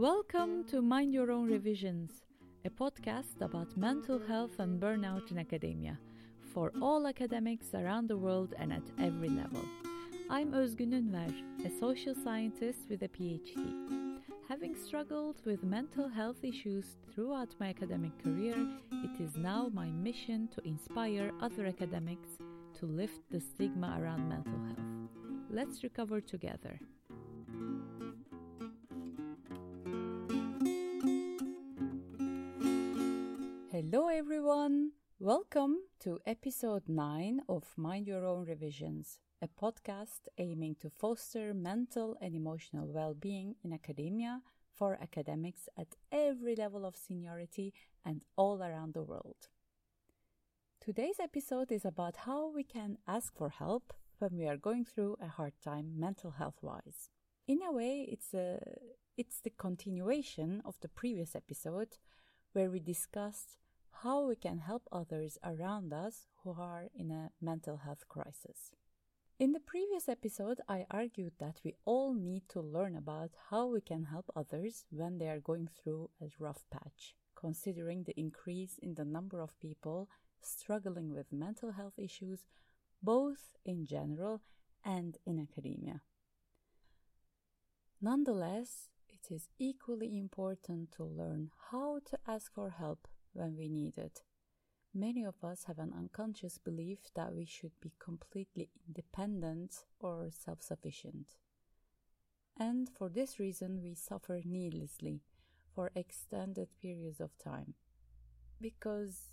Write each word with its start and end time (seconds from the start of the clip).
Welcome 0.00 0.64
to 0.70 0.80
Mind 0.80 1.12
Your 1.12 1.30
Own 1.30 1.46
Revisions, 1.46 2.22
a 2.64 2.70
podcast 2.70 3.42
about 3.42 3.76
mental 3.76 4.18
health 4.18 4.58
and 4.58 4.80
burnout 4.80 5.30
in 5.30 5.38
academia 5.38 5.98
for 6.54 6.72
all 6.80 7.06
academics 7.06 7.74
around 7.74 8.08
the 8.08 8.16
world 8.16 8.54
and 8.56 8.72
at 8.72 8.90
every 8.98 9.28
level. 9.28 9.62
I'm 10.30 10.52
Özgün 10.52 10.94
Ünver, 10.94 11.30
a 11.66 11.70
social 11.78 12.14
scientist 12.14 12.88
with 12.88 13.02
a 13.02 13.08
PhD. 13.08 13.58
Having 14.48 14.74
struggled 14.76 15.44
with 15.44 15.62
mental 15.64 16.08
health 16.08 16.42
issues 16.44 16.96
throughout 17.12 17.54
my 17.60 17.68
academic 17.68 18.16
career, 18.24 18.56
it 19.04 19.20
is 19.20 19.36
now 19.36 19.68
my 19.74 19.90
mission 19.90 20.48
to 20.54 20.66
inspire 20.66 21.30
other 21.42 21.66
academics 21.66 22.38
to 22.78 22.86
lift 22.86 23.20
the 23.30 23.38
stigma 23.38 23.98
around 24.00 24.26
mental 24.26 24.60
health. 24.64 25.10
Let's 25.50 25.82
recover 25.82 26.22
together. 26.22 26.80
Hello, 33.92 34.06
everyone. 34.06 34.92
Welcome 35.18 35.78
to 36.04 36.20
episode 36.24 36.84
9 36.86 37.40
of 37.48 37.64
Mind 37.76 38.06
Your 38.06 38.24
Own 38.24 38.44
Revisions, 38.46 39.18
a 39.42 39.48
podcast 39.48 40.28
aiming 40.38 40.76
to 40.76 40.90
foster 40.90 41.52
mental 41.52 42.16
and 42.20 42.36
emotional 42.36 42.86
well 42.86 43.14
being 43.14 43.56
in 43.64 43.72
academia 43.72 44.42
for 44.72 44.96
academics 45.02 45.68
at 45.76 45.96
every 46.12 46.54
level 46.54 46.86
of 46.86 46.94
seniority 46.94 47.74
and 48.04 48.24
all 48.36 48.62
around 48.62 48.94
the 48.94 49.02
world. 49.02 49.48
Today's 50.80 51.18
episode 51.20 51.72
is 51.72 51.84
about 51.84 52.14
how 52.18 52.48
we 52.48 52.62
can 52.62 52.98
ask 53.08 53.36
for 53.36 53.48
help 53.48 53.92
when 54.20 54.36
we 54.36 54.46
are 54.46 54.56
going 54.56 54.84
through 54.84 55.16
a 55.20 55.26
hard 55.26 55.54
time 55.64 55.98
mental 55.98 56.30
health 56.30 56.58
wise. 56.62 57.10
In 57.48 57.58
a 57.68 57.72
way, 57.72 58.06
it's 58.08 58.32
a 58.34 58.60
it's 59.16 59.40
the 59.40 59.50
continuation 59.50 60.62
of 60.64 60.78
the 60.80 60.88
previous 60.88 61.34
episode 61.34 61.98
where 62.52 62.70
we 62.70 62.78
discussed 62.78 63.56
how 64.02 64.26
we 64.26 64.34
can 64.34 64.58
help 64.58 64.82
others 64.90 65.36
around 65.44 65.92
us 65.92 66.26
who 66.42 66.54
are 66.58 66.88
in 66.94 67.10
a 67.10 67.30
mental 67.40 67.78
health 67.78 68.08
crisis. 68.08 68.70
In 69.38 69.52
the 69.52 69.60
previous 69.60 70.08
episode, 70.08 70.60
I 70.68 70.86
argued 70.90 71.32
that 71.38 71.60
we 71.64 71.74
all 71.84 72.14
need 72.14 72.48
to 72.50 72.60
learn 72.60 72.96
about 72.96 73.30
how 73.50 73.66
we 73.66 73.80
can 73.82 74.04
help 74.04 74.30
others 74.34 74.84
when 74.90 75.18
they 75.18 75.28
are 75.28 75.40
going 75.40 75.68
through 75.68 76.10
a 76.20 76.30
rough 76.38 76.64
patch, 76.70 77.14
considering 77.34 78.04
the 78.04 78.18
increase 78.18 78.78
in 78.82 78.94
the 78.94 79.04
number 79.04 79.40
of 79.40 79.58
people 79.60 80.08
struggling 80.40 81.12
with 81.12 81.32
mental 81.32 81.72
health 81.72 81.98
issues, 81.98 82.46
both 83.02 83.56
in 83.66 83.84
general 83.84 84.40
and 84.82 85.18
in 85.26 85.38
academia. 85.38 86.00
Nonetheless, 88.00 88.88
it 89.08 89.34
is 89.34 89.48
equally 89.58 90.18
important 90.18 90.90
to 90.92 91.04
learn 91.04 91.50
how 91.70 92.00
to 92.06 92.18
ask 92.26 92.54
for 92.54 92.70
help 92.70 93.06
when 93.32 93.56
we 93.56 93.68
need 93.68 93.98
it. 93.98 94.22
Many 94.94 95.24
of 95.24 95.44
us 95.44 95.64
have 95.64 95.78
an 95.78 95.92
unconscious 95.96 96.58
belief 96.58 96.98
that 97.14 97.32
we 97.32 97.44
should 97.44 97.72
be 97.80 97.92
completely 97.98 98.70
independent 98.88 99.84
or 100.00 100.30
self 100.30 100.62
sufficient. 100.62 101.36
And 102.58 102.88
for 102.88 103.08
this 103.08 103.38
reason, 103.38 103.80
we 103.82 103.94
suffer 103.94 104.40
needlessly 104.44 105.22
for 105.74 105.92
extended 105.94 106.68
periods 106.82 107.20
of 107.20 107.38
time 107.38 107.74
because 108.60 109.32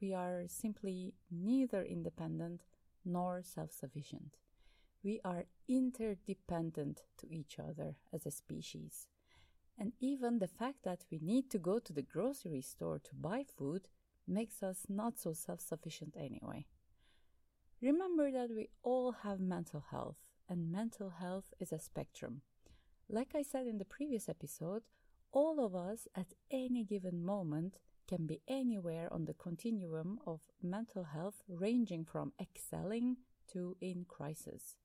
we 0.00 0.12
are 0.14 0.44
simply 0.48 1.14
neither 1.30 1.82
independent 1.82 2.62
nor 3.04 3.42
self 3.42 3.72
sufficient. 3.72 4.38
We 5.02 5.20
are 5.24 5.44
interdependent 5.68 7.02
to 7.18 7.32
each 7.32 7.58
other 7.58 7.96
as 8.12 8.26
a 8.26 8.30
species. 8.30 9.06
And 9.78 9.92
even 10.00 10.38
the 10.38 10.48
fact 10.48 10.84
that 10.84 11.04
we 11.10 11.18
need 11.20 11.50
to 11.50 11.58
go 11.58 11.78
to 11.78 11.92
the 11.92 12.02
grocery 12.02 12.62
store 12.62 12.98
to 12.98 13.14
buy 13.14 13.44
food 13.44 13.88
makes 14.26 14.62
us 14.62 14.86
not 14.88 15.18
so 15.18 15.32
self 15.32 15.60
sufficient 15.60 16.14
anyway. 16.18 16.66
Remember 17.82 18.30
that 18.30 18.50
we 18.54 18.68
all 18.82 19.12
have 19.12 19.38
mental 19.38 19.84
health, 19.90 20.16
and 20.48 20.72
mental 20.72 21.10
health 21.10 21.52
is 21.60 21.72
a 21.72 21.78
spectrum. 21.78 22.40
Like 23.08 23.34
I 23.34 23.42
said 23.42 23.66
in 23.66 23.78
the 23.78 23.84
previous 23.84 24.28
episode, 24.28 24.82
all 25.30 25.64
of 25.64 25.74
us 25.74 26.08
at 26.14 26.32
any 26.50 26.84
given 26.84 27.22
moment 27.22 27.76
can 28.08 28.26
be 28.26 28.40
anywhere 28.48 29.12
on 29.12 29.26
the 29.26 29.34
continuum 29.34 30.18
of 30.26 30.40
mental 30.62 31.04
health, 31.04 31.42
ranging 31.48 32.04
from 32.04 32.32
excelling 32.40 33.18
to 33.52 33.76
in 33.80 34.06
crisis. 34.08 34.76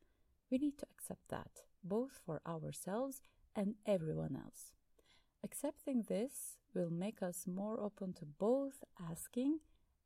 We 0.49 0.57
need 0.57 0.77
to 0.79 0.87
accept 0.91 1.29
that, 1.29 1.63
both 1.83 2.19
for 2.25 2.41
ourselves 2.45 3.21
and 3.55 3.75
everyone 3.85 4.35
else. 4.35 4.73
Accepting 5.43 6.03
this 6.07 6.57
will 6.73 6.89
make 6.89 7.21
us 7.21 7.47
more 7.47 7.79
open 7.79 8.13
to 8.13 8.25
both 8.25 8.83
asking 9.09 9.59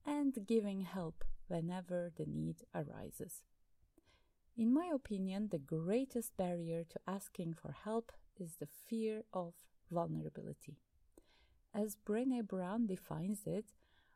and 0.05 0.45
giving 0.47 0.81
help 0.81 1.23
whenever 1.47 2.11
the 2.15 2.25
need 2.25 2.63
arises. 2.73 3.43
In 4.57 4.73
my 4.73 4.89
opinion, 4.93 5.49
the 5.49 5.59
greatest 5.59 6.37
barrier 6.37 6.85
to 6.85 6.99
asking 7.07 7.55
for 7.55 7.75
help 7.83 8.11
is 8.39 8.55
the 8.55 8.67
fear 8.87 9.23
of 9.33 9.53
vulnerability. 9.91 10.77
As 11.73 11.97
Brené 12.07 12.47
Brown 12.47 12.87
defines 12.87 13.41
it, 13.45 13.73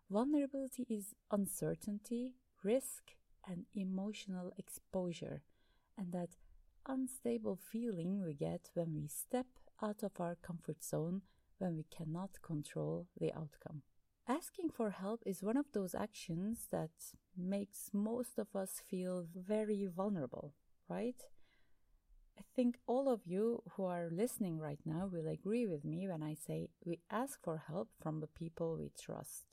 vulnerability 0.09 0.85
is 0.89 1.13
uncertainty, 1.29 2.35
risk, 2.63 3.15
and 3.45 3.65
emotional 3.75 4.53
exposure, 4.57 5.43
and 5.97 6.13
that 6.13 6.37
unstable 6.85 7.57
feeling 7.57 8.23
we 8.25 8.33
get 8.33 8.69
when 8.73 8.95
we 8.95 9.07
step 9.07 9.47
out 9.81 10.03
of 10.03 10.11
our 10.19 10.35
comfort 10.35 10.83
zone 10.83 11.21
when 11.57 11.75
we 11.75 11.85
cannot 11.95 12.41
control 12.41 13.07
the 13.19 13.33
outcome. 13.33 13.83
Asking 14.27 14.69
for 14.69 14.91
help 14.91 15.23
is 15.25 15.41
one 15.41 15.57
of 15.57 15.71
those 15.73 15.95
actions 15.95 16.67
that 16.71 16.91
makes 17.35 17.89
most 17.93 18.37
of 18.37 18.55
us 18.55 18.81
feel 18.87 19.25
very 19.35 19.87
vulnerable, 19.87 20.53
right? 20.87 21.23
I 22.37 22.43
think 22.55 22.77
all 22.87 23.09
of 23.09 23.25
you 23.25 23.63
who 23.71 23.83
are 23.85 24.09
listening 24.11 24.59
right 24.59 24.79
now 24.85 25.09
will 25.11 25.27
agree 25.27 25.67
with 25.67 25.83
me 25.83 26.07
when 26.07 26.23
I 26.23 26.35
say 26.35 26.69
we 26.85 26.99
ask 27.09 27.41
for 27.43 27.63
help 27.67 27.89
from 28.01 28.19
the 28.19 28.27
people 28.27 28.77
we 28.77 28.91
trust. 28.97 29.45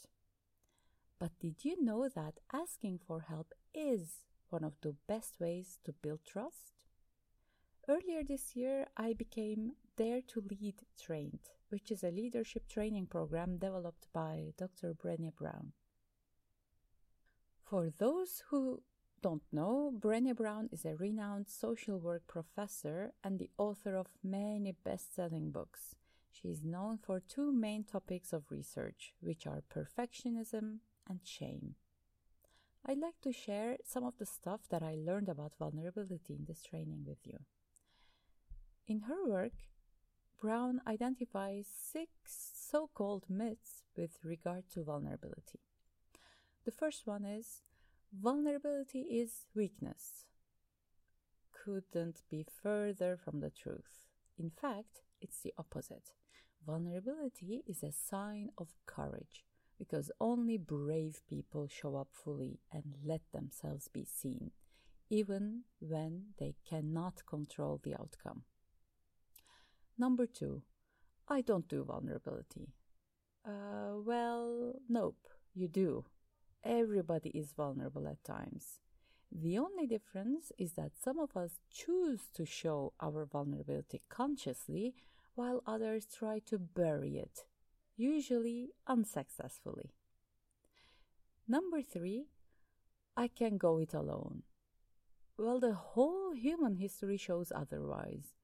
But 1.19 1.38
did 1.41 1.64
you 1.64 1.82
know 1.82 2.08
that 2.14 2.38
asking 2.53 3.00
for 3.06 3.22
help 3.22 3.54
is 3.75 4.25
one 4.50 4.62
of 4.62 4.75
the 4.82 4.94
best 5.08 5.41
ways 5.41 5.78
to 5.84 5.93
build 5.93 6.20
trust? 6.25 6.86
Earlier 7.89 8.25
this 8.25 8.57
year, 8.57 8.89
I 8.97 9.13
became 9.13 9.75
Dare 9.97 10.21
to 10.33 10.41
Lead 10.41 10.83
trained, 11.01 11.39
which 11.69 11.93
is 11.93 12.03
a 12.03 12.11
leadership 12.11 12.69
training 12.69 13.07
program 13.07 13.59
developed 13.59 14.09
by 14.13 14.55
Dr. 14.59 14.93
Brené 14.93 15.33
Brown. 15.33 15.71
For 17.63 17.93
those 17.97 18.43
who 18.51 18.83
don't 19.23 19.45
know, 19.53 19.93
Brené 19.97 20.35
Brown 20.35 20.69
is 20.73 20.85
a 20.85 20.97
renowned 20.97 21.49
social 21.49 22.01
work 22.01 22.27
professor 22.27 23.13
and 23.23 23.39
the 23.39 23.51
author 23.57 23.95
of 23.95 24.09
many 24.25 24.73
best 24.73 25.15
selling 25.15 25.53
books. 25.53 25.95
She 26.33 26.49
is 26.49 26.65
known 26.65 26.99
for 26.99 27.21
two 27.21 27.53
main 27.53 27.85
topics 27.85 28.33
of 28.33 28.51
research, 28.51 29.15
which 29.21 29.47
are 29.47 29.63
perfectionism 29.73 30.79
and 31.09 31.21
shame. 31.23 31.77
I'd 32.85 32.99
like 32.99 33.21
to 33.23 33.33
share 33.33 33.77
some 33.85 34.03
of 34.03 34.19
the 34.19 34.27
stuff 34.27 34.63
that 34.71 34.83
I 34.83 34.97
learned 34.97 35.29
about 35.29 35.53
vulnerability 35.57 36.35
in 36.35 36.47
this 36.47 36.65
training 36.65 37.05
with 37.07 37.19
you. 37.25 37.39
In 38.89 39.01
her 39.01 39.27
work, 39.27 39.53
Brown 40.41 40.81
identifies 40.87 41.67
six 41.67 42.11
so 42.55 42.89
called 42.95 43.25
myths 43.29 43.83
with 43.97 44.19
regard 44.23 44.65
to 44.75 44.85
vulnerability. 44.85 45.61
The 46.65 46.71
first 46.71 47.05
one 47.05 47.25
is 47.25 47.63
vulnerability 48.13 49.01
is 49.01 49.47
weakness. 49.57 50.27
Couldn't 51.53 52.23
be 52.31 52.45
further 52.63 53.17
from 53.17 53.41
the 53.41 53.50
truth. 53.50 54.06
In 54.38 54.50
fact, 54.50 55.03
it's 55.21 55.41
the 55.41 55.55
opposite. 55.59 56.12
Vulnerability 56.65 57.65
is 57.67 57.82
a 57.82 57.91
sign 57.91 58.50
of 58.56 58.69
courage 58.87 59.44
because 59.79 60.12
only 60.21 60.59
brave 60.59 61.23
people 61.29 61.67
show 61.67 61.97
up 61.97 62.09
fully 62.12 62.61
and 62.73 62.94
let 63.05 63.23
themselves 63.32 63.89
be 63.89 64.05
seen, 64.05 64.53
even 65.11 65.62
when 65.81 66.27
they 66.39 66.55
cannot 66.69 67.27
control 67.27 67.81
the 67.82 67.94
outcome. 67.94 68.44
Number 69.98 70.26
two, 70.26 70.62
I 71.28 71.40
don't 71.40 71.69
do 71.69 71.84
vulnerability. 71.84 72.75
Uh, 73.44 73.96
well, 74.04 74.75
nope, 74.88 75.28
you 75.54 75.69
do. 75.69 76.04
Everybody 76.64 77.31
is 77.31 77.52
vulnerable 77.52 78.06
at 78.08 78.22
times. 78.25 78.81
The 79.31 79.58
only 79.58 79.87
difference 79.87 80.52
is 80.58 80.75
that 80.75 80.93
some 81.02 81.19
of 81.19 81.37
us 81.37 81.60
choose 81.70 82.28
to 82.34 82.44
show 82.44 82.93
our 83.00 83.25
vulnerability 83.25 84.02
consciously 84.08 84.94
while 85.34 85.62
others 85.66 86.06
try 86.06 86.38
to 86.46 86.58
bury 86.58 87.19
it, 87.19 87.44
usually 87.96 88.70
unsuccessfully. 88.87 89.93
Number 91.48 91.82
three, 91.82 92.26
I 93.16 93.28
can 93.28 93.56
go 93.56 93.78
it 93.78 93.94
alone. 93.94 94.43
Well, 95.38 95.60
the 95.60 95.75
whole 95.75 96.32
human 96.34 96.76
history 96.76 97.16
shows 97.16 97.52
otherwise. 97.54 98.36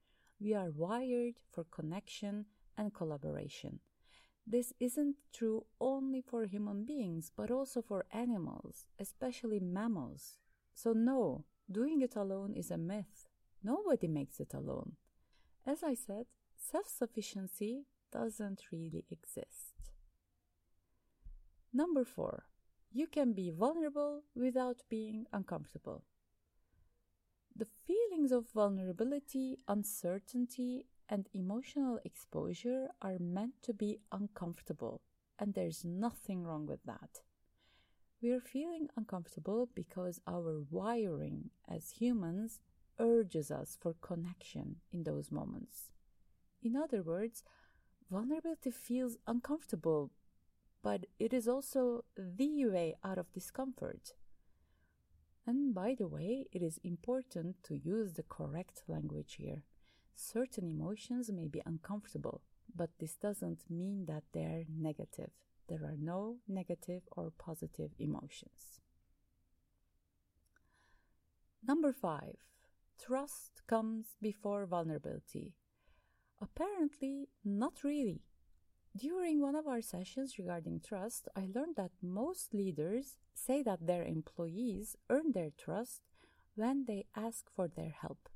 We 0.42 0.54
are 0.54 0.72
wired 0.72 1.34
for 1.52 1.62
connection 1.62 2.46
and 2.76 2.92
collaboration. 2.92 3.78
This 4.44 4.72
isn't 4.80 5.14
true 5.32 5.66
only 5.80 6.20
for 6.20 6.46
human 6.46 6.84
beings, 6.84 7.30
but 7.36 7.52
also 7.52 7.80
for 7.80 8.06
animals, 8.10 8.86
especially 8.98 9.60
mammals. 9.60 10.38
So, 10.74 10.94
no, 10.94 11.44
doing 11.70 12.00
it 12.02 12.16
alone 12.16 12.54
is 12.54 12.72
a 12.72 12.76
myth. 12.76 13.28
Nobody 13.62 14.08
makes 14.08 14.40
it 14.40 14.52
alone. 14.52 14.96
As 15.64 15.84
I 15.84 15.94
said, 15.94 16.26
self 16.56 16.88
sufficiency 16.88 17.86
doesn't 18.10 18.62
really 18.72 19.04
exist. 19.12 19.92
Number 21.72 22.04
four, 22.04 22.46
you 22.90 23.06
can 23.06 23.32
be 23.32 23.52
vulnerable 23.52 24.24
without 24.34 24.82
being 24.90 25.26
uncomfortable. 25.32 26.02
The 27.54 27.66
feelings 27.86 28.32
of 28.32 28.50
vulnerability, 28.50 29.58
uncertainty, 29.68 30.86
and 31.08 31.28
emotional 31.34 31.98
exposure 32.04 32.88
are 33.02 33.18
meant 33.18 33.62
to 33.62 33.74
be 33.74 33.98
uncomfortable, 34.10 35.02
and 35.38 35.52
there's 35.52 35.84
nothing 35.84 36.44
wrong 36.44 36.66
with 36.66 36.82
that. 36.84 37.20
We 38.22 38.30
are 38.30 38.40
feeling 38.40 38.88
uncomfortable 38.96 39.68
because 39.74 40.20
our 40.26 40.62
wiring 40.70 41.50
as 41.68 41.90
humans 41.90 42.60
urges 42.98 43.50
us 43.50 43.76
for 43.80 43.94
connection 44.00 44.76
in 44.92 45.02
those 45.02 45.30
moments. 45.30 45.90
In 46.62 46.76
other 46.76 47.02
words, 47.02 47.42
vulnerability 48.10 48.70
feels 48.70 49.18
uncomfortable, 49.26 50.10
but 50.82 51.06
it 51.18 51.34
is 51.34 51.48
also 51.48 52.04
the 52.16 52.66
way 52.66 52.94
out 53.04 53.18
of 53.18 53.32
discomfort. 53.32 54.14
And 55.46 55.74
by 55.74 55.96
the 55.98 56.06
way, 56.06 56.46
it 56.52 56.62
is 56.62 56.78
important 56.84 57.56
to 57.64 57.76
use 57.76 58.12
the 58.12 58.22
correct 58.22 58.82
language 58.86 59.34
here. 59.38 59.62
Certain 60.14 60.68
emotions 60.68 61.30
may 61.32 61.48
be 61.48 61.62
uncomfortable, 61.66 62.42
but 62.74 62.90
this 63.00 63.16
doesn't 63.16 63.64
mean 63.68 64.06
that 64.06 64.22
they're 64.32 64.64
negative. 64.68 65.30
There 65.68 65.84
are 65.84 65.96
no 65.98 66.36
negative 66.46 67.02
or 67.12 67.32
positive 67.38 67.90
emotions. 67.98 68.80
Number 71.66 71.92
five, 71.92 72.36
trust 73.00 73.62
comes 73.66 74.16
before 74.20 74.66
vulnerability. 74.66 75.54
Apparently, 76.40 77.28
not 77.44 77.84
really. 77.84 78.22
During 78.96 79.40
one 79.40 79.54
of 79.54 79.66
our 79.66 79.80
sessions 79.80 80.38
regarding 80.38 80.80
trust, 80.80 81.26
I 81.34 81.48
learned 81.54 81.76
that 81.76 81.92
most 82.02 82.52
leaders 82.52 83.16
say 83.32 83.62
that 83.62 83.86
their 83.86 84.04
employees 84.04 84.96
earn 85.08 85.32
their 85.32 85.50
trust 85.50 86.02
when 86.56 86.84
they 86.86 87.06
ask 87.16 87.46
for 87.56 87.68
their 87.68 87.88
help. 87.88 88.28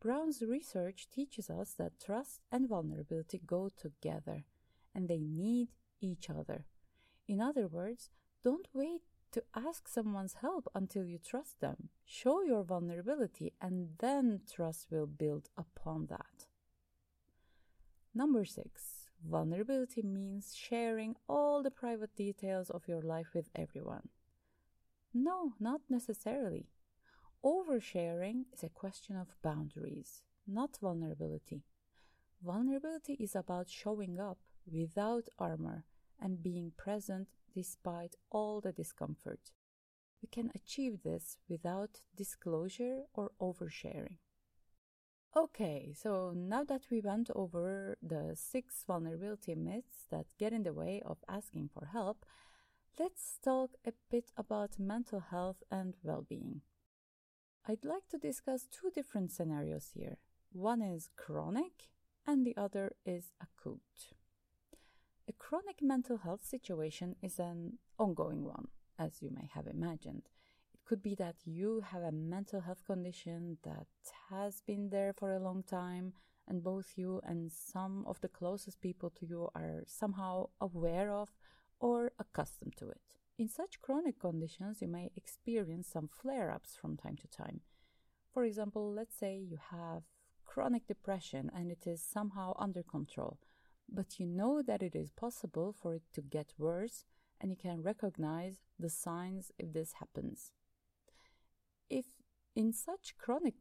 Brown's 0.00 0.40
research 0.40 1.08
teaches 1.10 1.50
us 1.50 1.74
that 1.74 1.98
trust 1.98 2.40
and 2.52 2.68
vulnerability 2.68 3.40
go 3.44 3.68
together 3.76 4.44
and 4.94 5.08
they 5.08 5.18
need 5.18 5.68
each 6.00 6.30
other. 6.30 6.66
In 7.26 7.40
other 7.40 7.66
words, 7.66 8.08
don't 8.44 8.68
wait 8.72 9.02
to 9.32 9.42
ask 9.54 9.88
someone's 9.88 10.34
help 10.40 10.68
until 10.74 11.04
you 11.04 11.18
trust 11.18 11.60
them. 11.60 11.88
Show 12.06 12.42
your 12.42 12.62
vulnerability 12.62 13.52
and 13.60 13.90
then 13.98 14.42
trust 14.50 14.86
will 14.90 15.06
build 15.06 15.48
upon 15.58 16.06
that. 16.06 16.46
Number 18.14 18.44
six, 18.44 19.09
vulnerability 19.28 20.02
means 20.02 20.54
sharing 20.54 21.16
all 21.28 21.62
the 21.62 21.70
private 21.70 22.14
details 22.16 22.70
of 22.70 22.88
your 22.88 23.02
life 23.02 23.28
with 23.34 23.48
everyone. 23.54 24.08
No, 25.12 25.54
not 25.58 25.80
necessarily. 25.88 26.68
Oversharing 27.44 28.44
is 28.52 28.62
a 28.62 28.68
question 28.68 29.16
of 29.16 29.34
boundaries, 29.42 30.22
not 30.46 30.78
vulnerability. 30.80 31.64
Vulnerability 32.44 33.14
is 33.14 33.34
about 33.34 33.68
showing 33.68 34.20
up 34.20 34.38
without 34.70 35.28
armor 35.38 35.84
and 36.20 36.42
being 36.42 36.72
present 36.76 37.28
despite 37.54 38.14
all 38.30 38.60
the 38.60 38.72
discomfort. 38.72 39.52
We 40.22 40.28
can 40.28 40.50
achieve 40.54 41.02
this 41.02 41.38
without 41.48 42.02
disclosure 42.14 43.04
or 43.14 43.30
oversharing. 43.40 44.18
Okay, 45.36 45.94
so 45.96 46.32
now 46.34 46.64
that 46.64 46.86
we 46.90 47.00
went 47.00 47.30
over 47.36 47.96
the 48.02 48.32
six 48.34 48.82
vulnerability 48.84 49.54
myths 49.54 50.06
that 50.10 50.26
get 50.40 50.52
in 50.52 50.64
the 50.64 50.72
way 50.72 51.00
of 51.06 51.18
asking 51.28 51.70
for 51.72 51.86
help, 51.92 52.26
let's 52.98 53.38
talk 53.40 53.70
a 53.86 53.92
bit 54.10 54.32
about 54.36 54.80
mental 54.80 55.20
health 55.20 55.62
and 55.70 55.94
well 56.02 56.26
being. 56.28 56.62
I'd 57.68 57.84
like 57.84 58.08
to 58.10 58.18
discuss 58.18 58.66
two 58.66 58.90
different 58.92 59.30
scenarios 59.30 59.90
here. 59.94 60.16
One 60.50 60.82
is 60.82 61.10
chronic, 61.16 61.90
and 62.26 62.44
the 62.44 62.56
other 62.56 62.96
is 63.06 63.30
acute. 63.40 64.16
A 65.28 65.32
chronic 65.32 65.80
mental 65.80 66.18
health 66.18 66.44
situation 66.44 67.14
is 67.22 67.38
an 67.38 67.78
ongoing 68.00 68.42
one, 68.42 68.66
as 68.98 69.22
you 69.22 69.30
may 69.30 69.48
have 69.54 69.68
imagined. 69.68 70.28
Could 70.90 71.02
be 71.04 71.14
that 71.14 71.36
you 71.44 71.84
have 71.92 72.02
a 72.02 72.10
mental 72.10 72.62
health 72.62 72.84
condition 72.84 73.58
that 73.62 73.86
has 74.28 74.60
been 74.66 74.90
there 74.90 75.12
for 75.12 75.30
a 75.30 75.38
long 75.38 75.62
time, 75.62 76.14
and 76.48 76.64
both 76.64 76.94
you 76.96 77.20
and 77.22 77.52
some 77.52 78.04
of 78.08 78.20
the 78.20 78.26
closest 78.26 78.80
people 78.80 79.08
to 79.10 79.24
you 79.24 79.48
are 79.54 79.84
somehow 79.86 80.48
aware 80.60 81.12
of 81.12 81.28
or 81.78 82.10
accustomed 82.18 82.76
to 82.78 82.88
it. 82.88 83.02
In 83.38 83.46
such 83.46 83.80
chronic 83.80 84.18
conditions, 84.18 84.82
you 84.82 84.88
may 84.88 85.12
experience 85.14 85.86
some 85.86 86.08
flare 86.08 86.50
ups 86.50 86.74
from 86.74 86.96
time 86.96 87.16
to 87.18 87.28
time. 87.28 87.60
For 88.34 88.42
example, 88.42 88.92
let's 88.92 89.14
say 89.14 89.36
you 89.38 89.58
have 89.70 90.02
chronic 90.44 90.88
depression 90.88 91.52
and 91.54 91.70
it 91.70 91.86
is 91.86 92.02
somehow 92.02 92.54
under 92.58 92.82
control, 92.82 93.38
but 93.88 94.18
you 94.18 94.26
know 94.26 94.60
that 94.60 94.82
it 94.82 94.96
is 94.96 95.12
possible 95.12 95.72
for 95.72 95.94
it 95.94 96.02
to 96.14 96.20
get 96.20 96.52
worse 96.58 97.04
and 97.40 97.52
you 97.52 97.56
can 97.56 97.80
recognize 97.80 98.56
the 98.76 98.90
signs 98.90 99.52
if 99.56 99.72
this 99.72 99.92
happens. 100.00 100.50
If 101.90 102.06
in 102.54 102.72
such 102.72 103.16
chronic 103.18 103.54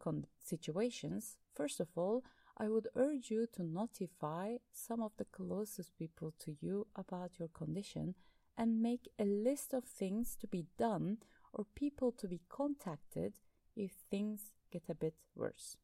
situations, 0.44 1.38
first 1.56 1.80
of 1.80 1.88
all, 1.96 2.24
I 2.58 2.70
would 2.70 2.88
urge 2.96 3.32
you 3.32 3.48
to 3.54 3.64
notify 3.64 4.58
some 4.72 5.02
of 5.02 5.14
the 5.18 5.26
closest 5.26 5.98
people 5.98 6.34
to 6.40 6.56
you 6.62 6.88
about 6.96 7.40
your 7.40 7.48
condition 7.48 8.16
and 8.58 8.82
make 8.82 9.08
a 9.18 9.24
list 9.24 9.74
of 9.74 9.86
things 9.86 10.36
to 10.42 10.48
be 10.48 10.66
done 10.78 11.18
or 11.54 11.66
people 11.76 12.12
to 12.12 12.28
be 12.28 12.42
contacted 12.50 13.34
if 13.76 13.92
things 14.12 14.54
get 14.72 14.84
a 14.90 14.96
bit 14.96 15.16
worse. 15.36 15.78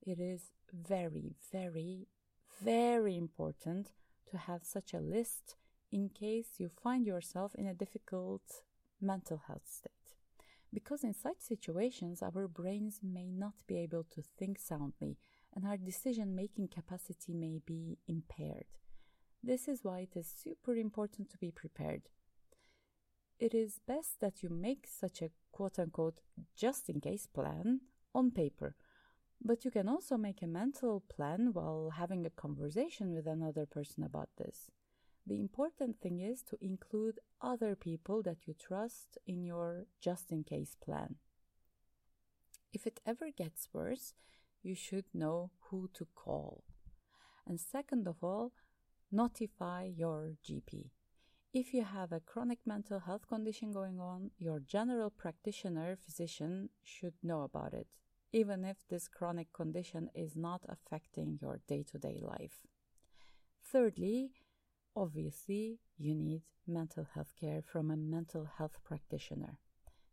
It 0.00 0.20
is 0.20 0.52
very, 0.72 1.34
very, 1.52 2.06
very 2.62 3.16
important 3.16 3.92
to 4.30 4.38
have 4.38 4.64
such 4.64 4.94
a 4.94 5.00
list 5.00 5.56
in 5.90 6.08
case 6.08 6.54
you 6.58 6.68
find 6.68 7.06
yourself 7.06 7.54
in 7.56 7.66
a 7.66 7.74
difficult 7.74 8.62
mental 9.00 9.42
health 9.46 9.66
state. 9.66 9.97
Because 10.72 11.02
in 11.02 11.14
such 11.14 11.40
situations, 11.40 12.22
our 12.22 12.46
brains 12.46 13.00
may 13.02 13.30
not 13.30 13.54
be 13.66 13.78
able 13.78 14.04
to 14.14 14.22
think 14.38 14.58
soundly 14.58 15.16
and 15.54 15.66
our 15.66 15.76
decision 15.76 16.34
making 16.34 16.68
capacity 16.68 17.32
may 17.32 17.60
be 17.64 17.98
impaired. 18.06 18.66
This 19.42 19.68
is 19.68 19.82
why 19.82 20.00
it 20.00 20.16
is 20.16 20.32
super 20.42 20.74
important 20.74 21.30
to 21.30 21.38
be 21.38 21.50
prepared. 21.50 22.02
It 23.38 23.54
is 23.54 23.80
best 23.86 24.20
that 24.20 24.42
you 24.42 24.50
make 24.50 24.86
such 24.86 25.22
a 25.22 25.30
quote 25.52 25.78
unquote 25.78 26.20
just 26.56 26.88
in 26.88 27.00
case 27.00 27.26
plan 27.26 27.80
on 28.14 28.32
paper, 28.32 28.74
but 29.42 29.64
you 29.64 29.70
can 29.70 29.88
also 29.88 30.16
make 30.16 30.42
a 30.42 30.46
mental 30.46 31.04
plan 31.08 31.50
while 31.52 31.92
having 31.96 32.26
a 32.26 32.30
conversation 32.30 33.14
with 33.14 33.26
another 33.26 33.64
person 33.64 34.02
about 34.02 34.28
this. 34.36 34.70
The 35.28 35.38
important 35.38 36.00
thing 36.00 36.20
is 36.20 36.42
to 36.44 36.56
include 36.58 37.20
other 37.42 37.76
people 37.76 38.22
that 38.22 38.46
you 38.46 38.54
trust 38.54 39.18
in 39.26 39.44
your 39.44 39.84
just 40.00 40.32
in 40.32 40.42
case 40.42 40.74
plan. 40.82 41.16
If 42.72 42.86
it 42.86 43.00
ever 43.04 43.30
gets 43.30 43.68
worse, 43.74 44.14
you 44.62 44.74
should 44.74 45.04
know 45.12 45.50
who 45.64 45.90
to 45.92 46.06
call. 46.14 46.64
And 47.46 47.60
second 47.60 48.08
of 48.08 48.24
all, 48.24 48.52
notify 49.12 49.90
your 49.94 50.32
GP. 50.42 50.92
If 51.52 51.74
you 51.74 51.84
have 51.84 52.10
a 52.10 52.20
chronic 52.20 52.60
mental 52.64 53.00
health 53.00 53.28
condition 53.28 53.70
going 53.70 54.00
on, 54.00 54.30
your 54.38 54.60
general 54.60 55.10
practitioner 55.10 55.98
physician 56.02 56.70
should 56.82 57.14
know 57.22 57.42
about 57.42 57.74
it, 57.74 57.88
even 58.32 58.64
if 58.64 58.78
this 58.88 59.08
chronic 59.08 59.52
condition 59.52 60.08
is 60.14 60.34
not 60.34 60.62
affecting 60.70 61.38
your 61.42 61.60
day 61.68 61.84
to 61.92 61.98
day 61.98 62.18
life. 62.18 62.62
Thirdly, 63.62 64.30
obviously, 64.98 65.78
you 65.96 66.14
need 66.14 66.42
mental 66.66 67.06
health 67.14 67.32
care 67.40 67.62
from 67.62 67.90
a 67.90 67.96
mental 67.96 68.48
health 68.58 68.78
practitioner. 68.84 69.58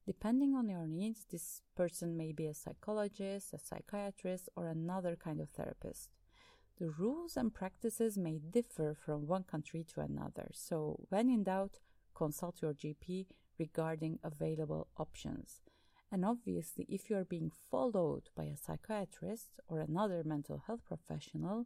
Depending 0.06 0.54
on 0.54 0.70
your 0.70 0.86
needs, 0.86 1.25
this 1.32 1.62
person 1.75 2.15
may 2.15 2.32
be 2.32 2.46
a 2.46 2.54
psychologist, 2.54 3.54
a 3.54 3.58
psychiatrist, 3.58 4.50
or 4.56 4.68
another 4.68 5.15
kind 5.15 5.42
of 5.42 5.50
therapist. 5.50 6.10
The 6.80 6.89
rules 6.89 7.36
and 7.36 7.54
practices 7.54 8.18
may 8.18 8.38
differ 8.38 8.96
from 9.04 9.27
one 9.27 9.44
country 9.44 9.84
to 9.94 10.01
another, 10.01 10.51
so 10.54 11.00
when 11.10 11.30
in 11.30 11.44
doubt, 11.44 11.80
consult 12.13 12.62
your 12.62 12.74
GP 12.74 13.25
regarding 13.58 14.20
available 14.24 14.88
options. 14.98 15.62
And 16.12 16.24
obviously, 16.24 16.86
if 16.88 17.10
you 17.10 17.15
are 17.15 17.25
being 17.25 17.51
followed 17.72 18.30
by 18.36 18.44
a 18.44 18.58
psychiatrist 18.58 19.50
or 19.68 19.80
another 19.80 20.24
mental 20.24 20.63
health 20.68 20.82
professional, 20.86 21.65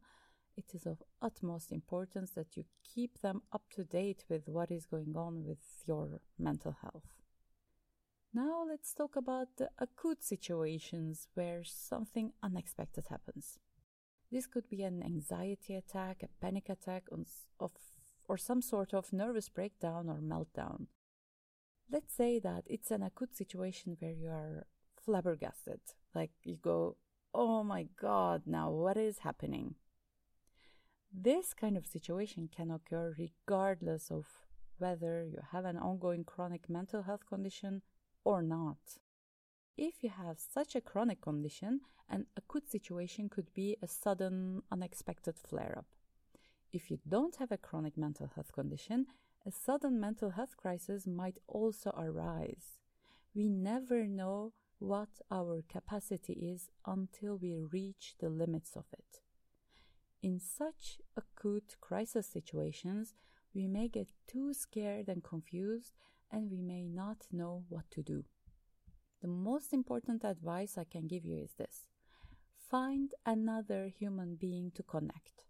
it 0.60 0.76
is 0.76 0.86
of 0.86 1.02
utmost 1.22 1.72
importance 1.72 2.32
that 2.32 2.58
you 2.58 2.66
keep 2.84 3.22
them 3.22 3.42
up 3.54 3.64
to 3.72 3.84
date 3.84 4.26
with 4.30 4.50
what 4.50 4.70
is 4.70 4.86
going 4.86 5.16
on 5.16 5.46
with 5.46 5.64
your 5.86 6.20
mental 6.38 6.76
health. 6.82 7.10
Now 8.34 8.66
let's 8.68 8.94
talk 8.94 9.16
about 9.16 9.48
the 9.58 9.70
acute 9.80 10.22
situations 10.24 11.28
where 11.34 11.64
something 11.64 12.34
unexpected 12.44 13.06
happens. 13.10 13.58
This 14.32 14.48
could 14.48 14.70
be 14.70 14.84
an 14.84 15.02
anxiety 15.02 15.76
attack, 15.76 16.24
a 16.24 16.30
panic 16.42 16.70
attack, 16.70 17.04
of, 17.60 17.72
or 18.28 18.38
some 18.38 18.62
sort 18.62 18.94
of 18.94 19.14
nervous 19.14 19.50
breakdown 19.50 20.10
or 20.10 20.20
meltdown. 20.20 20.88
Let's 21.92 22.14
say 22.14 22.38
that 22.40 22.64
it's 22.68 22.92
an 22.92 23.02
acute 23.02 23.36
situation 23.36 23.96
where 24.00 24.12
you 24.12 24.28
are 24.28 24.68
flabbergasted, 25.04 25.80
like 26.14 26.32
you 26.44 26.58
go, 26.62 26.98
Oh 27.34 27.64
my 27.64 27.88
god, 28.00 28.44
now 28.46 28.70
what 28.70 28.98
is 28.98 29.20
happening? 29.20 29.76
This 31.12 31.54
kind 31.54 31.76
of 31.76 31.88
situation 31.88 32.50
can 32.56 32.70
occur 32.70 33.16
regardless 33.18 34.12
of 34.12 34.26
whether 34.78 35.26
you 35.26 35.40
have 35.52 35.66
an 35.66 35.78
ongoing 35.78 36.24
chronic 36.24 36.70
mental 36.70 37.02
health 37.04 37.26
condition 37.28 37.82
or 38.24 38.42
not. 38.42 38.78
If 39.76 40.04
you 40.04 40.10
have 40.10 40.38
such 40.40 40.76
a 40.76 40.82
chronic 40.82 41.22
condition, 41.22 41.82
an 42.10 42.28
acute 42.38 42.70
situation 42.70 43.30
could 43.30 43.54
be 43.54 43.78
a 43.82 43.88
sudden, 43.88 44.62
unexpected 44.72 45.38
flare 45.38 45.76
up. 45.78 45.86
If 46.72 46.92
you 46.92 47.00
don't 47.08 47.36
have 47.38 47.52
a 47.52 47.58
chronic 47.58 47.98
mental 47.98 48.30
health 48.36 48.54
condition, 48.54 49.08
a 49.46 49.52
sudden 49.52 50.00
mental 50.00 50.32
health 50.32 50.58
crisis 50.58 51.08
might 51.08 51.38
also 51.48 51.92
arise. 51.98 52.78
We 53.34 53.50
never 53.50 54.06
know 54.06 54.54
what 54.78 55.10
our 55.32 55.64
capacity 55.68 56.34
is 56.34 56.70
until 56.86 57.38
we 57.38 57.56
reach 57.56 58.16
the 58.20 58.30
limits 58.30 58.76
of 58.76 58.86
it. 58.94 59.22
In 60.22 60.40
such 60.40 61.00
acute 61.16 61.76
crisis 61.80 62.28
situations, 62.28 63.14
we 63.54 63.68
may 63.68 63.88
get 63.88 64.10
too 64.28 64.54
scared 64.54 65.08
and 65.08 65.24
confused 65.24 65.94
and 66.30 66.52
we 66.52 66.62
may 66.62 66.84
not 66.84 67.26
know 67.32 67.64
what 67.70 67.90
to 67.92 68.04
do. 68.04 68.26
The 69.22 69.30
most 69.30 69.74
important 69.74 70.24
advice 70.24 70.78
I 70.78 70.84
can 70.84 71.08
give 71.08 71.26
you 71.26 71.38
is 71.38 71.54
this 71.58 71.88
find 72.70 73.14
another 73.26 73.88
human 73.88 74.36
being 74.36 74.72
to 74.76 74.84
connect. 74.84 75.46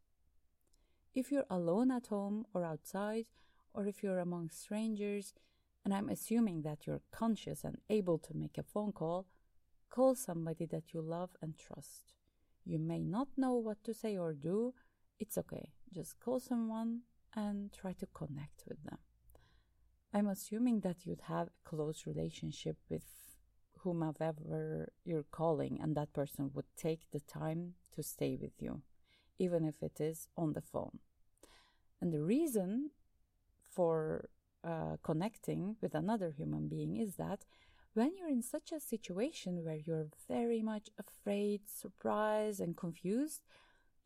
If 1.13 1.31
you're 1.31 1.45
alone 1.49 1.91
at 1.91 2.07
home 2.07 2.45
or 2.53 2.63
outside, 2.63 3.25
or 3.73 3.87
if 3.87 4.03
you're 4.03 4.19
among 4.19 4.51
strangers, 4.51 5.33
and 5.83 5.93
I'm 5.93 6.09
assuming 6.09 6.61
that 6.61 6.85
you're 6.85 7.01
conscious 7.11 7.63
and 7.63 7.77
able 7.89 8.19
to 8.19 8.33
make 8.33 8.57
a 8.57 8.63
phone 8.63 8.91
call, 8.91 9.25
call 9.89 10.15
somebody 10.15 10.65
that 10.67 10.93
you 10.93 11.01
love 11.01 11.31
and 11.41 11.57
trust. 11.57 12.13
You 12.65 12.79
may 12.79 13.03
not 13.03 13.27
know 13.37 13.53
what 13.53 13.83
to 13.83 13.93
say 13.93 14.17
or 14.17 14.33
do, 14.33 14.73
it's 15.19 15.37
okay. 15.37 15.73
Just 15.93 16.19
call 16.19 16.39
someone 16.39 17.01
and 17.35 17.71
try 17.73 17.93
to 17.93 18.07
connect 18.07 18.63
with 18.67 18.83
them. 18.83 18.99
I'm 20.13 20.27
assuming 20.27 20.81
that 20.81 21.05
you'd 21.05 21.21
have 21.21 21.47
a 21.47 21.69
close 21.69 22.05
relationship 22.07 22.77
with 22.89 23.03
whomever 23.79 24.91
you're 25.05 25.25
calling, 25.31 25.79
and 25.81 25.95
that 25.95 26.13
person 26.13 26.51
would 26.53 26.65
take 26.75 27.09
the 27.11 27.19
time 27.19 27.75
to 27.95 28.03
stay 28.03 28.35
with 28.35 28.53
you, 28.59 28.81
even 29.37 29.63
if 29.63 29.81
it 29.81 30.01
is 30.01 30.27
on 30.35 30.53
the 30.53 30.61
phone. 30.61 30.99
And 32.01 32.11
the 32.11 32.21
reason 32.21 32.91
for 33.69 34.29
uh, 34.63 34.97
connecting 35.03 35.75
with 35.81 35.95
another 35.95 36.31
human 36.31 36.67
being 36.67 36.97
is 36.97 37.15
that 37.15 37.45
when 37.99 38.15
you're 38.15 38.29
in 38.29 38.41
such 38.41 38.71
a 38.71 38.79
situation 38.79 39.65
where 39.65 39.75
you're 39.85 40.07
very 40.29 40.61
much 40.61 40.87
afraid, 40.97 41.59
surprised, 41.67 42.61
and 42.61 42.77
confused, 42.77 43.41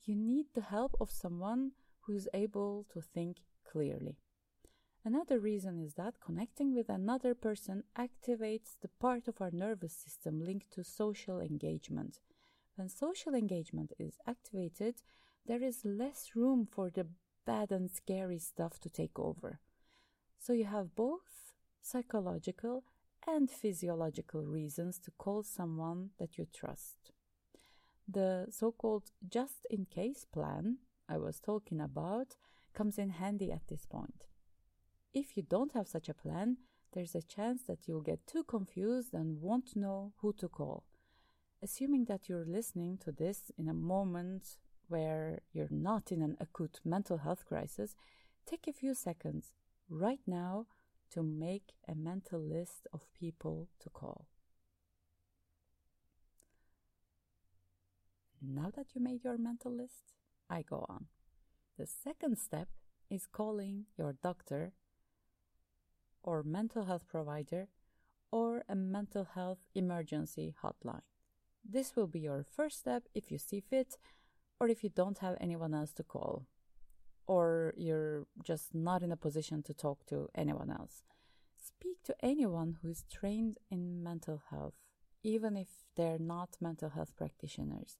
you 0.03 0.15
need 0.15 0.47
the 0.55 0.62
help 0.62 0.95
of 1.00 1.12
someone 1.12 1.73
who 2.01 2.13
is 2.13 2.27
able 2.33 2.88
to 2.91 3.00
think 3.00 3.38
clearly. 3.71 4.17
Another 5.05 5.39
reason 5.39 5.79
is 5.79 5.93
that 5.93 6.19
connecting 6.19 6.73
with 6.73 6.89
another 6.89 7.35
person 7.35 7.83
activates 7.95 8.71
the 8.81 8.88
part 9.00 9.27
of 9.27 9.39
our 9.39 9.51
nervous 9.51 9.93
system 9.93 10.43
linked 10.43 10.71
to 10.71 10.83
social 10.83 11.39
engagement. 11.39 12.17
When 12.75 12.89
social 12.89 13.35
engagement 13.35 13.93
is 14.00 14.17
activated, 14.25 14.95
there 15.45 15.62
is 15.62 15.85
less 15.85 16.31
room 16.35 16.65
for 16.65 16.89
the 16.89 17.05
bad 17.45 17.71
and 17.71 17.91
scary 17.91 18.39
stuff 18.39 18.79
to 18.79 18.89
take 18.89 19.19
over. 19.19 19.59
So 20.39 20.51
you 20.51 20.65
have 20.65 20.95
both 20.95 21.53
psychological 21.79 22.85
and 23.27 23.50
physiological 23.50 24.44
reasons 24.44 25.00
to 25.00 25.12
call 25.12 25.44
someone 25.44 26.10
that 26.20 26.38
you 26.38 26.48
trust. 26.53 27.12
The 28.08 28.48
so 28.50 28.72
called 28.72 29.12
just 29.27 29.65
in 29.70 29.86
case 29.86 30.25
plan 30.25 30.77
I 31.08 31.18
was 31.18 31.39
talking 31.39 31.80
about 31.80 32.36
comes 32.74 32.98
in 32.98 33.12
handy 33.12 33.51
at 33.51 33.68
this 33.68 33.86
point. 33.86 34.25
If 35.13 35.38
you 35.38 35.44
don't 35.44 35.74
have 35.74 35.88
such 35.88 36.10
a 36.10 36.13
plan, 36.13 36.58
there's 36.94 37.15
a 37.15 37.22
chance 37.22 37.63
that 37.68 37.88
you'll 37.88 38.01
get 38.01 38.27
too 38.27 38.44
confused 38.44 39.13
and 39.13 39.42
won't 39.42 39.75
know 39.75 40.13
who 40.22 40.34
to 40.34 40.48
call. 40.48 40.84
Assuming 41.62 42.06
that 42.06 42.27
you're 42.27 42.46
listening 42.46 42.98
to 43.00 43.12
this 43.12 43.51
in 43.58 43.70
a 43.70 43.74
moment 43.74 44.58
where 44.89 45.39
you're 45.53 45.68
not 45.72 46.12
in 46.12 46.22
an 46.22 46.36
acute 46.39 46.80
mental 46.84 47.18
health 47.18 47.46
crisis, 47.46 47.96
take 48.46 48.68
a 48.68 48.74
few 48.74 48.94
seconds 48.94 49.53
right 49.89 50.20
now 50.27 50.65
to 51.13 51.22
make 51.22 51.74
a 51.88 51.93
mental 51.93 52.39
list 52.39 52.88
of 52.91 53.01
people 53.13 53.70
to 53.79 53.89
call. 53.89 54.27
Now 58.41 58.72
that 58.75 58.88
you 58.93 59.01
made 59.01 59.24
your 59.24 59.38
mental 59.38 59.72
list, 59.72 60.13
I 60.50 60.63
go 60.63 60.86
on. 60.89 61.05
The 61.77 61.86
second 61.86 62.38
step 62.38 62.67
is 63.10 63.27
calling 63.27 63.86
your 63.98 64.13
doctor 64.22 64.74
or 66.24 66.43
mental 66.43 66.86
health 66.86 67.08
provider 67.08 67.67
or 68.32 68.63
a 68.67 68.75
mental 68.75 69.27
health 69.36 69.60
emergency 69.75 70.55
hotline. 70.63 71.08
This 71.63 71.96
will 71.96 72.08
be 72.08 72.20
your 72.20 72.43
first 72.43 72.79
step 72.79 73.03
if 73.13 73.32
you 73.32 73.38
see 73.38 73.62
fit 73.62 73.98
or 74.60 74.67
if 74.67 74.84
you 74.84 74.89
don't 74.89 75.20
have 75.20 75.38
anyone 75.39 75.74
else 75.74 75.93
to 75.93 76.03
call 76.03 76.48
or 77.27 77.74
you're 77.77 78.25
just 78.44 78.74
not 78.74 79.03
in 79.03 79.12
a 79.12 79.18
position 79.18 79.63
to 79.63 79.74
talk 79.74 80.06
to 80.08 80.30
anyone 80.36 80.70
else. 80.70 81.03
Speak 81.56 82.03
to 82.03 82.15
anyone 82.22 82.77
who 82.82 82.89
is 82.89 83.06
trained 83.12 83.58
in 83.72 84.03
mental 84.03 84.42
health, 84.50 84.74
even 85.24 85.56
if 85.56 85.68
they're 85.96 86.20
not 86.20 86.58
mental 86.60 86.89
health 86.89 87.15
practitioners. 87.15 87.98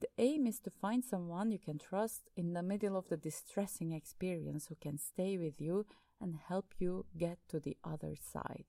The 0.00 0.08
aim 0.18 0.46
is 0.46 0.58
to 0.60 0.70
find 0.70 1.04
someone 1.04 1.52
you 1.52 1.58
can 1.58 1.78
trust 1.78 2.30
in 2.36 2.54
the 2.54 2.62
middle 2.62 2.96
of 2.96 3.08
the 3.08 3.16
distressing 3.16 3.92
experience 3.92 4.66
who 4.66 4.74
can 4.74 4.98
stay 4.98 5.38
with 5.38 5.60
you 5.60 5.86
and 6.20 6.34
help 6.48 6.74
you 6.78 7.06
get 7.16 7.38
to 7.48 7.60
the 7.60 7.76
other 7.84 8.14
side. 8.16 8.64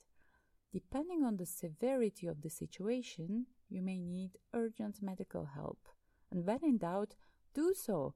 Depending 0.71 1.23
on 1.23 1.37
the 1.37 1.45
severity 1.45 2.27
of 2.27 2.41
the 2.41 2.49
situation, 2.49 3.45
you 3.69 3.81
may 3.81 3.99
need 3.99 4.37
urgent 4.53 5.01
medical 5.01 5.45
help. 5.45 5.87
And 6.31 6.45
when 6.45 6.59
in 6.63 6.77
doubt, 6.79 7.15
do 7.53 7.73
so 7.75 8.15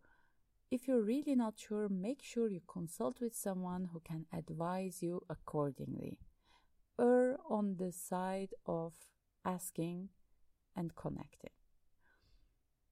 if 0.70 0.88
you're 0.88 1.02
really 1.02 1.36
not 1.36 1.58
sure, 1.58 1.88
make 1.88 2.22
sure 2.22 2.50
you 2.50 2.62
consult 2.68 3.22
with 3.22 3.36
someone 3.36 3.90
who 3.94 4.02
can 4.02 4.26
advise 4.34 5.02
you 5.02 5.22
accordingly. 5.30 6.20
Err 7.00 7.38
on 7.50 7.78
the 7.78 7.92
side 7.92 8.54
of 8.66 8.94
asking 9.46 10.10
and 10.76 10.96
connecting. 10.96 11.52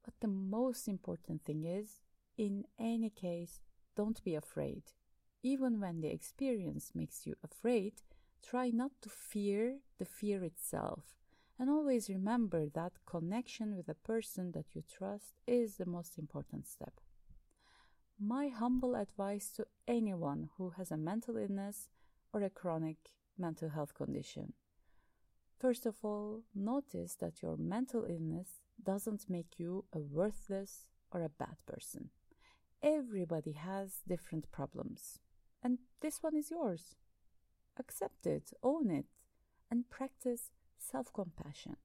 But 0.03 0.13
the 0.21 0.27
most 0.27 0.87
important 0.87 1.43
thing 1.43 1.65
is, 1.65 2.01
in 2.37 2.65
any 2.79 3.09
case, 3.09 3.59
don't 3.95 4.23
be 4.23 4.35
afraid. 4.35 4.83
Even 5.43 5.79
when 5.79 6.01
the 6.01 6.11
experience 6.11 6.91
makes 6.93 7.25
you 7.25 7.35
afraid, 7.43 7.93
try 8.41 8.69
not 8.69 8.91
to 9.01 9.09
fear 9.09 9.79
the 9.97 10.05
fear 10.05 10.43
itself. 10.43 11.15
And 11.57 11.69
always 11.69 12.09
remember 12.09 12.67
that 12.69 12.93
connection 13.05 13.75
with 13.75 13.89
a 13.89 13.93
person 13.93 14.51
that 14.51 14.75
you 14.75 14.83
trust 14.83 15.33
is 15.47 15.77
the 15.77 15.85
most 15.85 16.17
important 16.17 16.67
step. 16.67 16.99
My 18.19 18.47
humble 18.47 18.95
advice 18.95 19.49
to 19.57 19.65
anyone 19.87 20.49
who 20.57 20.69
has 20.77 20.89
a 20.89 20.97
mental 20.97 21.35
illness 21.35 21.89
or 22.31 22.41
a 22.43 22.49
chronic 22.49 22.95
mental 23.37 23.69
health 23.69 23.93
condition. 23.93 24.53
First 25.59 25.85
of 25.85 25.95
all, 26.01 26.43
notice 26.53 27.15
that 27.15 27.41
your 27.41 27.57
mental 27.57 28.05
illness 28.05 28.61
doesn't 28.81 29.29
make 29.29 29.59
you 29.59 29.83
a 29.93 29.99
worthless 29.99 30.89
or 31.11 31.23
a 31.23 31.29
bad 31.29 31.57
person. 31.65 32.09
Everybody 32.81 33.51
has 33.51 34.01
different 34.07 34.49
problems, 34.51 35.19
and 35.61 35.79
this 36.01 36.23
one 36.23 36.37
is 36.37 36.51
yours. 36.51 36.95
Accept 37.77 38.25
it, 38.25 38.51
own 38.63 38.89
it, 38.91 39.07
and 39.69 39.89
practice 39.89 40.51
self 40.77 41.11
compassion. 41.11 41.75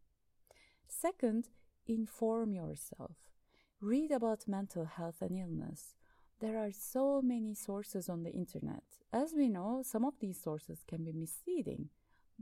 Second, 0.87 1.49
inform 1.87 2.53
yourself. 2.53 3.17
Read 3.81 4.13
about 4.13 4.47
mental 4.47 4.85
health 4.85 5.23
and 5.23 5.37
illness. 5.37 5.95
There 6.41 6.57
are 6.57 6.73
so 6.73 7.21
many 7.21 7.53
sources 7.55 8.09
on 8.09 8.23
the 8.23 8.33
internet. 8.33 8.83
As 9.13 9.35
we 9.37 9.51
know, 9.51 9.83
some 9.85 10.07
of 10.07 10.15
these 10.21 10.41
sources 10.41 10.83
can 10.89 11.05
be 11.05 11.13
misleading, 11.13 11.91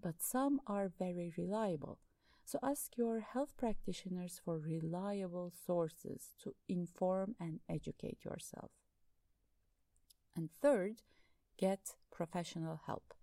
but 0.00 0.22
some 0.22 0.60
are 0.68 0.92
very 0.96 1.32
reliable. 1.36 1.98
So 2.44 2.60
ask 2.62 2.96
your 2.96 3.18
health 3.20 3.54
practitioners 3.56 4.40
for 4.44 4.58
reliable 4.58 5.52
sources 5.66 6.34
to 6.44 6.54
inform 6.68 7.34
and 7.40 7.58
educate 7.68 8.24
yourself. 8.24 8.70
And 10.36 10.50
third, 10.62 11.02
get 11.58 11.96
professional 12.12 12.80
help. 12.86 13.14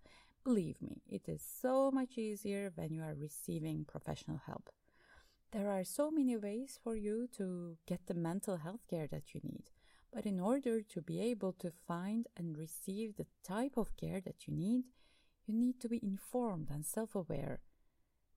Believe 0.44 0.82
me, 0.82 1.00
it 1.08 1.22
is 1.26 1.42
so 1.42 1.90
much 1.90 2.18
easier 2.18 2.70
when 2.74 2.92
you 2.92 3.02
are 3.02 3.16
receiving 3.18 3.86
professional 3.86 4.42
help. 4.44 4.68
There 5.52 5.70
are 5.70 5.84
so 5.84 6.10
many 6.10 6.36
ways 6.36 6.78
for 6.84 6.94
you 6.94 7.28
to 7.38 7.78
get 7.86 8.06
the 8.06 8.14
mental 8.14 8.58
health 8.58 8.86
care 8.90 9.06
that 9.10 9.34
you 9.34 9.40
need. 9.42 9.70
But 10.12 10.26
in 10.26 10.40
order 10.40 10.80
to 10.80 11.02
be 11.02 11.20
able 11.20 11.52
to 11.54 11.70
find 11.86 12.26
and 12.36 12.56
receive 12.56 13.16
the 13.16 13.26
type 13.44 13.76
of 13.76 13.96
care 13.96 14.20
that 14.20 14.46
you 14.46 14.54
need, 14.54 14.84
you 15.46 15.54
need 15.54 15.80
to 15.80 15.88
be 15.88 16.00
informed 16.02 16.68
and 16.70 16.84
self 16.84 17.14
aware. 17.14 17.60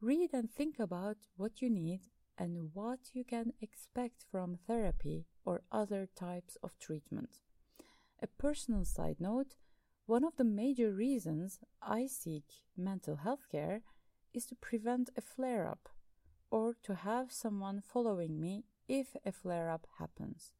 Read 0.02 0.32
and 0.34 0.50
think 0.52 0.80
about 0.80 1.18
what 1.36 1.62
you 1.62 1.70
need 1.70 2.02
and 2.38 2.70
what 2.74 3.00
you 3.14 3.24
can 3.24 3.54
expect 3.62 4.26
from 4.32 4.58
therapy 4.68 5.26
or 5.46 5.64
other 5.72 6.08
types 6.16 6.58
of 6.64 6.78
treatment. 6.80 7.40
A 8.22 8.28
personal 8.28 8.86
side 8.86 9.18
note 9.20 9.56
one 10.06 10.24
of 10.24 10.38
the 10.38 10.44
major 10.44 10.92
reasons 10.92 11.60
I 11.84 12.08
seek 12.08 12.46
mental 12.76 13.18
health 13.18 13.46
care 13.52 13.82
is 14.34 14.46
to 14.48 14.56
prevent 14.56 15.10
a 15.16 15.22
flare 15.22 15.68
up 15.68 15.90
or 16.50 16.76
to 16.84 16.96
have 16.96 17.32
someone 17.32 17.82
following 17.82 18.40
me 18.40 18.64
if 18.88 19.16
a 19.24 19.32
flare 19.32 19.70
up 19.70 19.86
happens. 20.00 20.52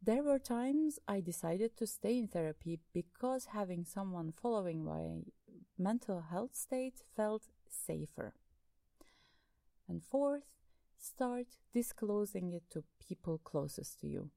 There 0.00 0.22
were 0.22 0.38
times 0.38 0.98
I 1.08 1.20
decided 1.20 1.76
to 1.76 1.86
stay 1.86 2.18
in 2.18 2.28
therapy 2.28 2.78
because 2.92 3.46
having 3.46 3.84
someone 3.84 4.32
following 4.32 4.84
my 4.84 5.22
mental 5.76 6.20
health 6.20 6.54
state 6.54 7.02
felt 7.16 7.48
safer. 7.68 8.34
And 9.88 10.02
fourth, 10.02 10.44
start 10.96 11.46
disclosing 11.72 12.52
it 12.52 12.64
to 12.70 12.84
people 13.06 13.38
closest 13.38 14.00
to 14.00 14.06
you. 14.06 14.30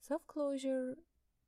Self 0.00 0.26
closure, 0.26 0.96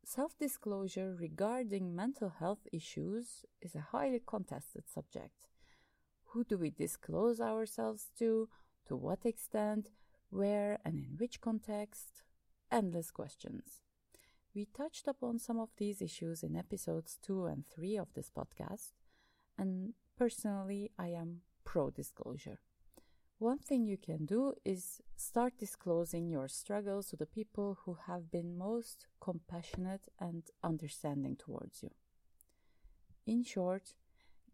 self 0.04 0.38
disclosure 0.38 1.14
regarding 1.18 1.94
mental 1.94 2.28
health 2.28 2.66
issues 2.72 3.44
is 3.60 3.74
a 3.74 3.88
highly 3.92 4.22
contested 4.24 4.88
subject. 4.88 5.48
Who 6.26 6.44
do 6.44 6.56
we 6.56 6.70
disclose 6.70 7.40
ourselves 7.40 8.08
to? 8.18 8.48
To 8.86 8.96
what 8.96 9.24
extent? 9.24 9.90
Where 10.30 10.78
and 10.84 10.94
in 10.98 11.16
which 11.18 11.40
context? 11.40 12.22
Endless 12.70 13.10
questions. 13.10 13.82
We 14.54 14.66
touched 14.66 15.06
upon 15.06 15.38
some 15.38 15.58
of 15.58 15.70
these 15.76 16.02
issues 16.02 16.42
in 16.42 16.56
episodes 16.56 17.18
2 17.22 17.46
and 17.46 17.64
3 17.66 17.96
of 17.98 18.08
this 18.14 18.30
podcast, 18.30 18.92
and 19.56 19.94
personally, 20.18 20.90
I 20.98 21.08
am 21.08 21.42
pro 21.64 21.90
disclosure. 21.90 22.60
One 23.38 23.58
thing 23.58 23.86
you 23.86 23.96
can 23.96 24.26
do 24.26 24.54
is 24.64 25.00
start 25.16 25.56
disclosing 25.56 26.28
your 26.28 26.46
struggles 26.46 27.06
to 27.08 27.16
the 27.16 27.26
people 27.26 27.78
who 27.84 27.96
have 28.06 28.30
been 28.30 28.58
most 28.58 29.06
compassionate 29.20 30.08
and 30.18 30.42
understanding 30.62 31.36
towards 31.36 31.82
you. 31.82 31.90
In 33.26 33.42
short, 33.44 33.94